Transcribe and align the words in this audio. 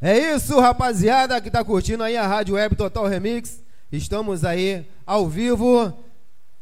É 0.00 0.16
isso, 0.36 0.60
rapaziada, 0.60 1.40
que 1.40 1.50
tá 1.50 1.64
curtindo 1.64 2.04
aí 2.04 2.16
a 2.16 2.24
Rádio 2.24 2.54
Web 2.54 2.76
Total 2.76 3.04
Remix. 3.08 3.60
Estamos 3.90 4.44
aí 4.44 4.86
ao 5.04 5.28
vivo. 5.28 5.92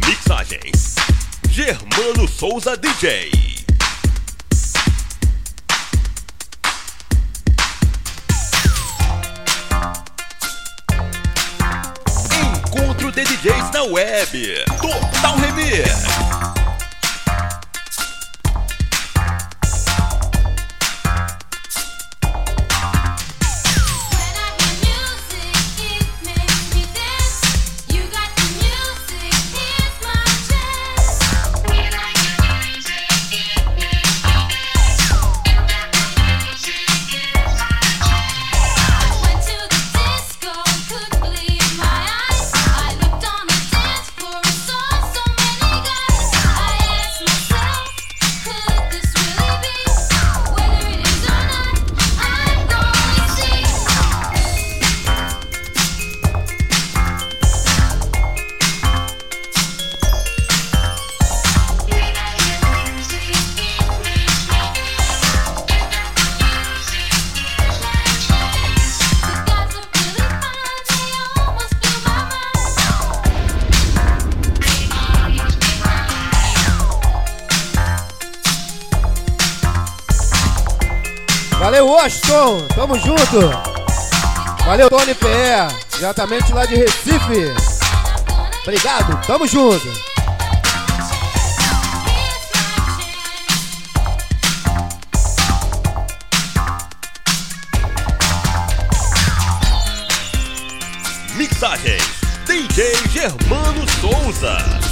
Mixagens 0.06 0.94
Germano 1.50 2.28
Souza 2.28 2.76
DJ. 2.76 3.32
Encontro 12.30 13.10
de 13.10 13.24
DJs 13.24 13.72
na 13.72 13.82
web. 13.82 14.64
Total 14.80 15.36
Remix. 15.38 16.43
Valeu, 81.64 81.86
Washington. 81.86 82.66
Tamo 82.74 82.98
junto. 82.98 83.50
Valeu, 84.66 84.90
Tony 84.90 85.14
PE. 85.14 85.96
Diretamente 85.96 86.52
lá 86.52 86.66
de 86.66 86.74
Recife. 86.74 87.54
Obrigado. 88.64 89.18
Tamo 89.26 89.46
junto. 89.46 89.88
Mixagem 101.34 101.96
DJ 102.46 102.94
Germano 103.10 103.86
Souza. 104.02 104.83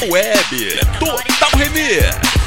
Na 0.00 0.06
web. 0.12 0.38
Total 1.00 1.50
Remix. 1.58 2.37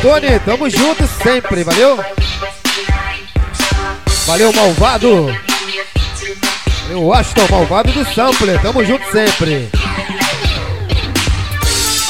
Tony, 0.00 0.38
tamo 0.44 0.70
junto 0.70 1.08
sempre, 1.22 1.64
valeu? 1.64 1.98
Valeu, 4.26 4.52
malvado! 4.52 5.26
Valeu, 6.82 7.12
Aston, 7.12 7.46
malvado 7.50 7.90
do 7.90 8.04
Sampler, 8.14 8.60
tamo 8.62 8.84
junto 8.84 9.04
sempre! 9.10 9.68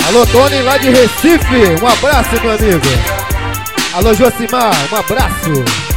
Alô, 0.06 0.26
Tony, 0.26 0.61
lá 0.62 0.76
de 0.76 0.90
Recife, 0.90 1.82
um 1.82 1.87
abraço, 1.87 2.40
meu 2.43 2.52
amigo! 2.52 2.87
Alô, 3.94 4.12
Josimar, 4.12 4.75
um 4.93 4.96
abraço! 4.96 5.88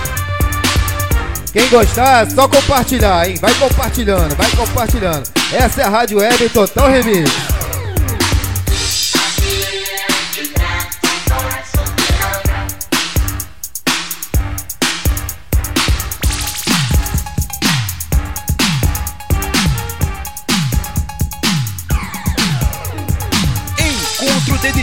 Quem 1.52 1.68
gostar, 1.68 2.26
é 2.26 2.30
só 2.30 2.48
compartilhar, 2.48 3.28
hein? 3.28 3.36
Vai 3.42 3.54
compartilhando, 3.56 4.34
vai 4.38 4.50
compartilhando. 4.52 5.30
Essa 5.52 5.82
é 5.82 5.84
a 5.84 5.90
Rádio 5.90 6.20
Web 6.20 6.48
Total 6.50 6.90
Remix. 6.90 7.51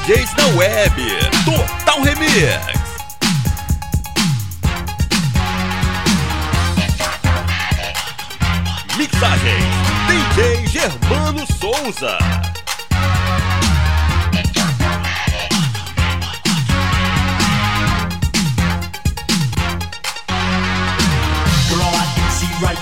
DJs 0.09 0.35
da 0.37 0.47
web. 0.57 0.93
Total 1.45 2.03
Remix. 2.03 2.79
Mixagens 8.97 9.65
DJ 10.09 10.67
Germano 10.67 11.45
Souza. 11.61 12.17
Girl, 21.69 21.93
I 21.93 22.07
can 22.15 22.31
see 22.31 22.65
right. 22.65 22.79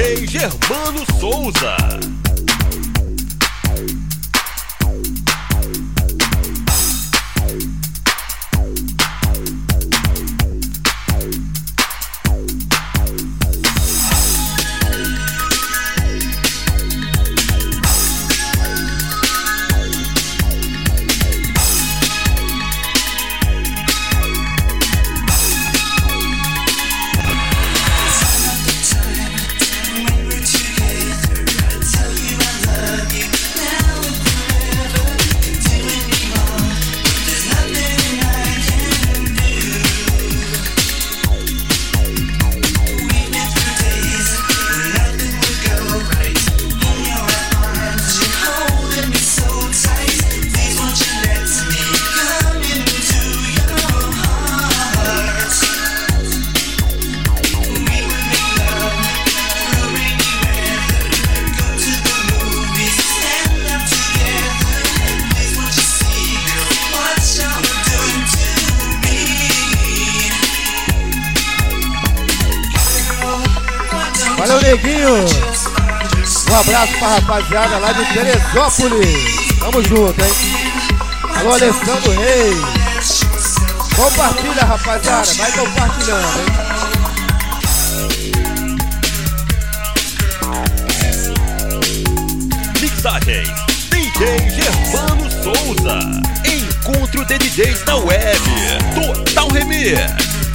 DJ 0.00 0.24
Germano 0.24 1.04
Souza. 1.18 2.19
abraço 76.80 76.98
pra 76.98 77.08
rapaziada 77.08 77.78
lá 77.78 77.92
de 77.92 78.04
Teresópolis. 78.06 79.58
Tamo 79.58 79.82
junto, 79.82 80.24
hein? 80.24 80.32
Alô, 81.36 81.52
Alessandro 81.52 82.12
Reis. 82.12 83.20
Compartilha, 83.94 84.64
rapaziada. 84.64 85.34
Vai 85.34 85.52
compartilhando, 85.52 86.38
hein? 86.38 86.46
Mixagem, 92.80 93.44
DJ 93.90 94.38
Germano 94.50 95.30
Souza 95.42 95.98
Encontro 96.44 97.24
de 97.26 97.38
DJs 97.38 97.84
na 97.84 97.96
web 97.96 98.40
Total 98.94 99.48
Remix 99.48 100.49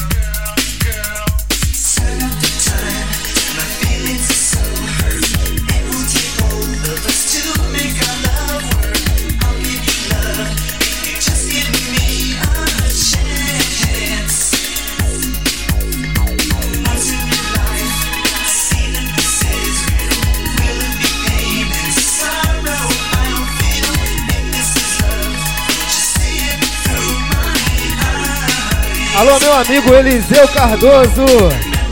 amigo 29.56 29.94
Eliseu 29.94 30.48
Cardoso. 30.50 31.26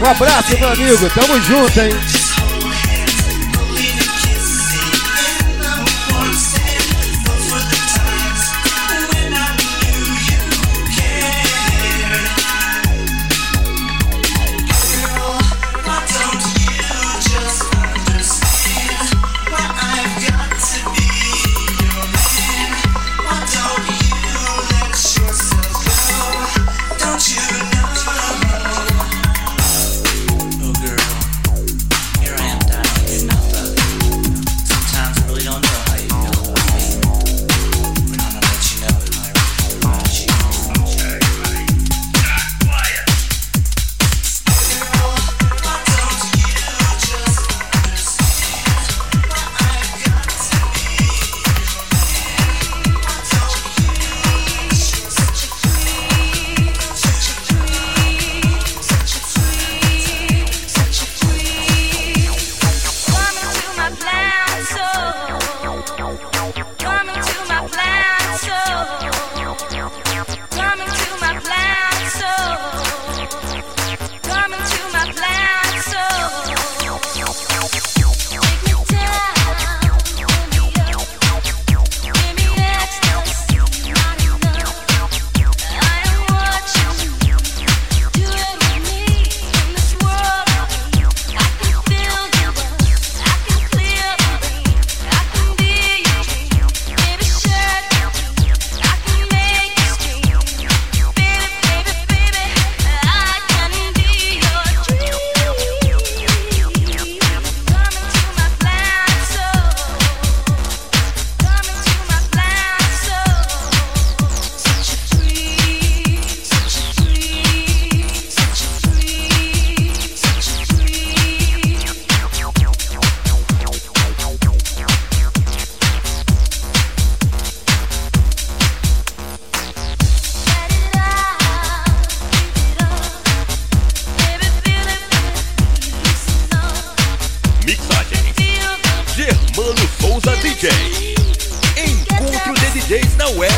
Um 0.01 0.05
abraço, 0.09 0.57
meu 0.59 0.69
amigo. 0.69 1.09
Tamo 1.09 1.41
junto, 1.41 1.79
hein? 1.79 2.22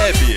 Web. 0.06 0.35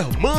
DJ 0.00 0.29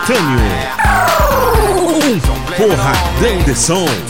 instantâneo. 0.00 0.40
Um 2.02 2.18
porradão 2.56 3.38
de 3.44 3.54
som. 3.54 4.09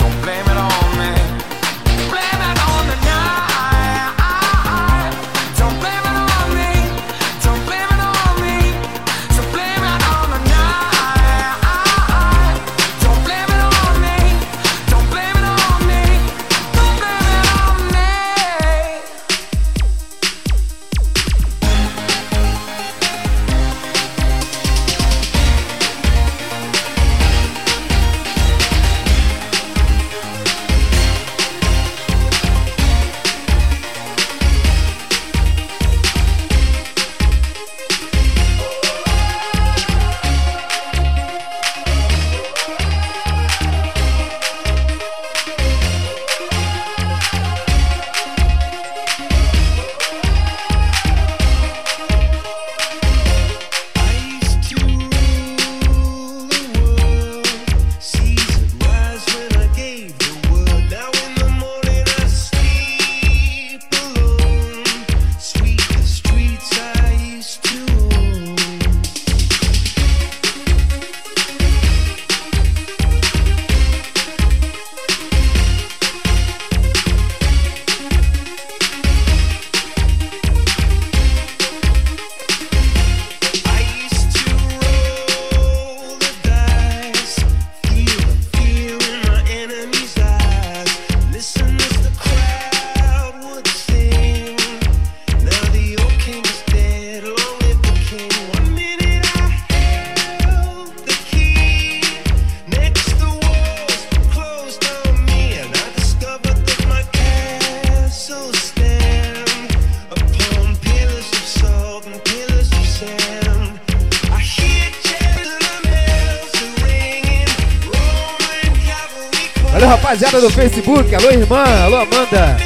Henrique. 121.11 121.14
Alô, 121.14 121.31
irmã. 121.31 121.64
Alô, 121.85 121.96
Amanda. 121.96 122.57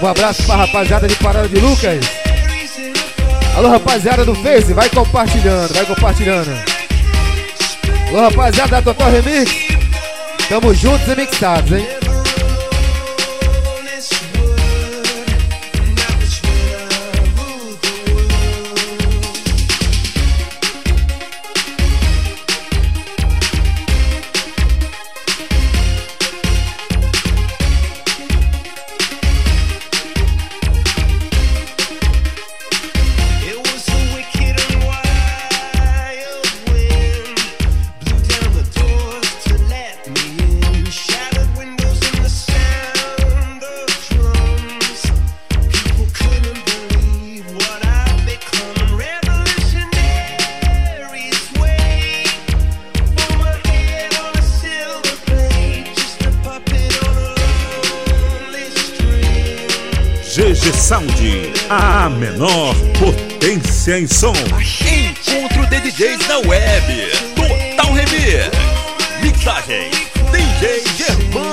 Um 0.00 0.06
abraço 0.06 0.42
pra 0.44 0.56
rapaziada 0.56 1.06
de 1.06 1.14
Parada 1.16 1.48
de 1.48 1.60
Lucas. 1.60 2.04
Alô, 3.56 3.68
rapaziada 3.68 4.24
do 4.24 4.34
Face. 4.36 4.72
Vai 4.72 4.88
compartilhando, 4.88 5.74
vai 5.74 5.84
compartilhando. 5.84 6.50
Alô, 8.08 8.20
rapaziada 8.20 8.70
da 8.70 8.82
Total 8.82 9.10
Remix. 9.10 9.50
Tamo 10.48 10.72
juntos 10.74 11.06
e 11.08 11.16
mixados, 11.16 11.72
hein? 11.72 11.86
a 62.08 62.10
menor 62.10 62.74
potência 62.98 63.98
em 63.98 64.06
som. 64.06 64.32
Encontro 64.32 65.66
de 65.66 65.90
DJs 65.90 66.26
na 66.26 66.38
web. 66.38 67.10
Total 67.36 67.92
Remix. 67.92 68.50
Mixagem. 69.20 69.90
DJ 70.32 70.84
Gervão. 70.96 71.47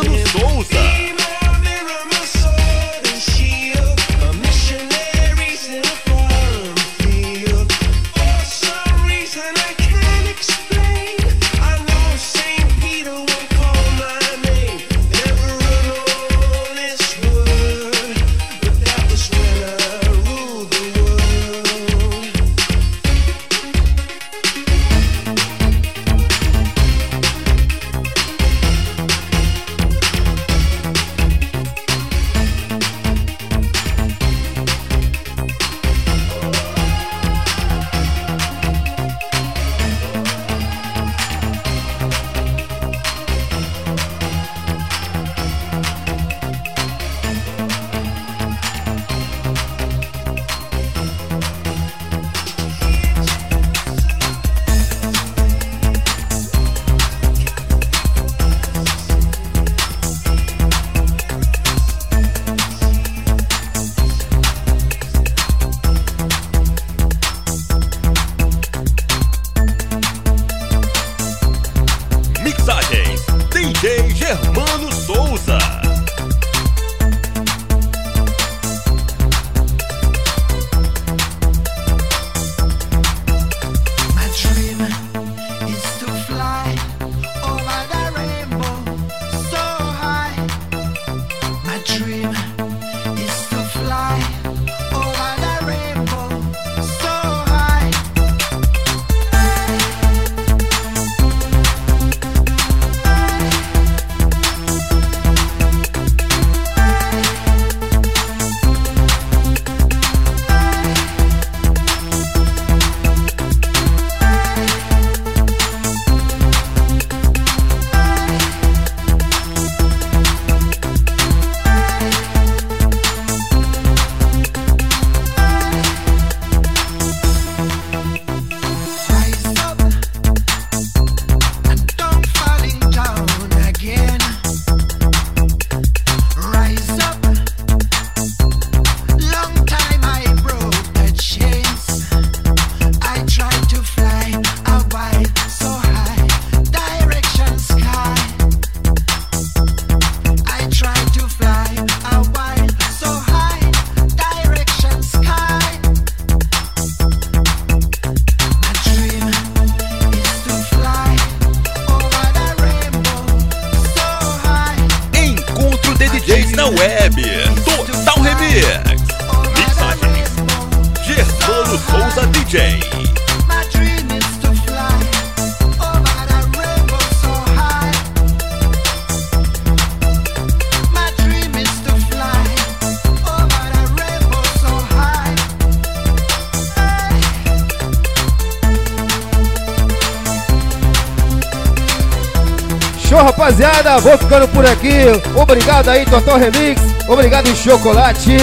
Vou 194.00 194.18
ficando 194.18 194.48
por 194.50 194.66
aqui. 194.66 195.04
Obrigado 195.36 195.90
aí, 195.90 196.06
Total 196.06 196.38
Remix. 196.38 196.82
Obrigado, 197.08 197.56
Chocolate. 197.56 198.38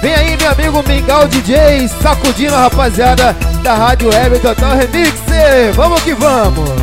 Vem 0.00 0.14
aí, 0.14 0.36
meu 0.36 0.50
amigo 0.50 0.82
Mingau 0.88 1.28
DJ, 1.28 1.88
sacudindo 2.02 2.54
a 2.54 2.62
rapaziada 2.62 3.36
da 3.62 3.74
Rádio 3.74 4.10
Web 4.10 4.38
Total 4.40 4.76
Remix. 4.76 5.14
Vamos 5.74 6.02
que 6.02 6.14
vamos. 6.14 6.81